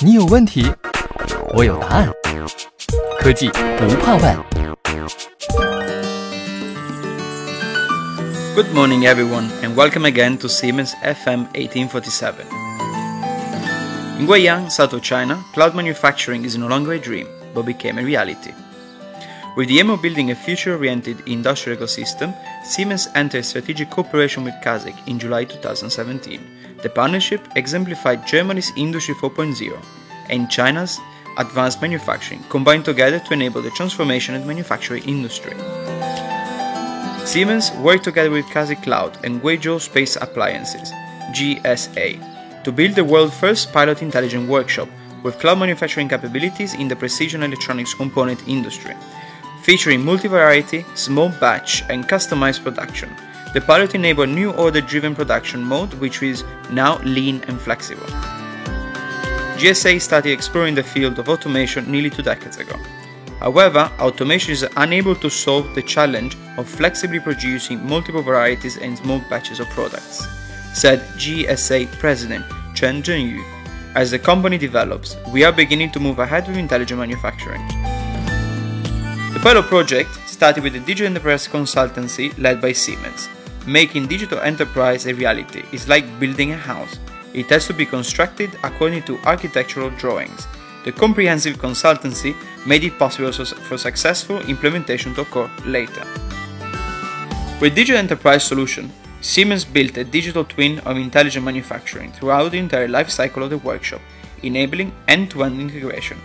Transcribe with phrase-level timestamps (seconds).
[0.00, 0.66] 你有问题，
[1.54, 2.10] 我有答案。
[3.20, 4.36] 科技不怕问。
[8.54, 12.44] Good morning, everyone, and welcome again to Siemens FM 1847.
[14.18, 18.02] In Guiyang, south of China, cloud manufacturing is no longer a dream, but became a
[18.02, 18.52] reality.
[19.57, 22.31] With the aim of building a future-oriented industrial ecosystem,
[22.63, 26.77] Siemens entered strategic cooperation with CASIC in July 2017.
[26.83, 29.83] The partnership exemplified Germany's Industry 4.0
[30.29, 30.99] and China's
[31.39, 35.55] advanced manufacturing, combined together to enable the transformation of the manufacturing industry.
[37.25, 40.91] Siemens worked together with CASICloud and Guizhou Space Appliances
[41.33, 44.87] (GSA) to build the world's first pilot intelligent workshop
[45.23, 48.93] with cloud manufacturing capabilities in the precision electronics component industry
[49.67, 53.13] featuring multi-variety, small batch and customized production.
[53.53, 58.07] The pilot enabled new order-driven production mode which is now lean and flexible.
[59.59, 62.77] GSA started exploring the field of automation nearly two decades ago.
[63.41, 69.21] However, automation is unable to solve the challenge of flexibly producing multiple varieties and small
[69.29, 70.25] batches of products,
[70.73, 73.43] said GSA President Chen Zhenyu.
[73.95, 77.96] As the company develops, we are beginning to move ahead with intelligent manufacturing.
[79.33, 83.27] The pilot project started with a digital enterprise consultancy led by Siemens.
[83.65, 86.97] Making digital enterprise a reality is like building a house.
[87.33, 90.47] It has to be constructed according to architectural drawings.
[90.85, 96.05] The comprehensive consultancy made it possible for successful implementation to occur later.
[97.59, 102.87] With Digital Enterprise Solution, Siemens built a digital twin of intelligent manufacturing throughout the entire
[102.87, 103.99] life cycle of the workshop,
[104.41, 106.17] enabling end-to-end integration.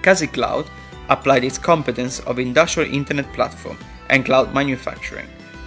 [0.00, 0.66] CASICloud
[1.08, 3.78] applied its competence of industrial internet platform
[4.10, 5.26] and cloud manufacturing.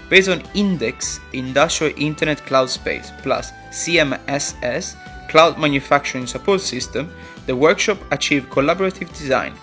[0.10, 4.96] Based on INDICS Industrial Internet Cloud Space plus CMSS
[5.30, 7.12] Cloud Manufacturing Support System,
[7.48, 9.54] the workshop achieved collaborative design,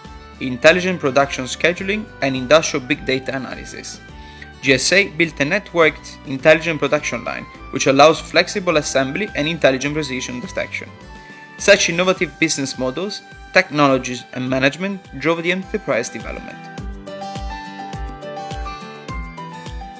[0.40, 4.00] intelligent production scheduling, and industrial big data analysis.
[4.62, 10.88] GSA built a networked intelligent production line which allows flexible assembly and intelligent precision detection.
[11.58, 16.58] Such innovative business models technologies, and management drove the enterprise development.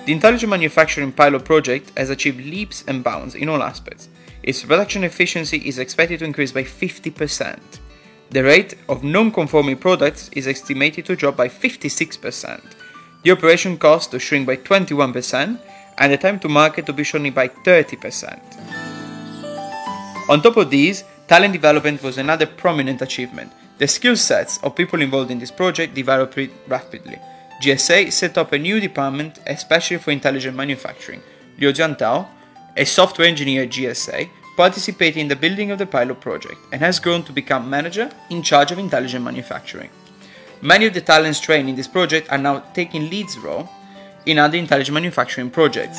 [0.04, 4.08] The Intelligent Manufacturing Pilot Project has achieved leaps and bounds in all aspects.
[4.42, 7.60] Its production efficiency is expected to increase by 50%.
[8.30, 12.60] The rate of non-conforming products is estimated to drop by 56%,
[13.22, 15.60] the operation cost to shrink by 21%,
[15.98, 18.40] and the time to market to be shortened by 30%.
[20.28, 23.52] On top of these, Talent development was another prominent achievement.
[23.78, 26.38] The skill sets of people involved in this project developed
[26.68, 27.18] rapidly.
[27.62, 31.22] GSA set up a new department especially for intelligent manufacturing.
[31.56, 32.28] Liu Jiantao,
[32.76, 34.28] a software engineer at GSA,
[34.58, 38.42] participated in the building of the pilot project and has grown to become manager in
[38.42, 39.88] charge of intelligent manufacturing.
[40.60, 43.70] Many of the talents trained in this project are now taking leads role
[44.26, 45.98] in other intelligent manufacturing projects.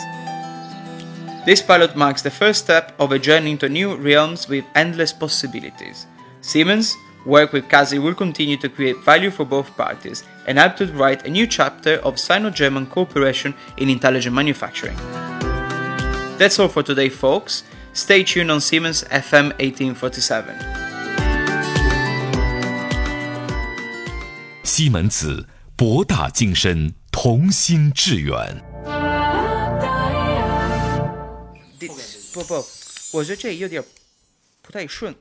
[1.46, 6.08] This pilot marks the first step of a journey into new realms with endless possibilities.
[6.40, 6.96] Siemens'
[7.26, 11.26] work with CASIC will continue to create value for both parties and help to write
[11.26, 14.96] a new chapter of Sino German cooperation in intelligent manufacturing.
[16.38, 17.64] That's all for today, folks.
[17.92, 20.56] Stay tuned on Siemens FM 1847.
[24.64, 25.46] 西门子，
[25.76, 28.64] 博大精深，同心致远。
[31.88, 32.66] 不不，
[33.12, 33.84] 我觉得这有点
[34.62, 35.16] 不太顺。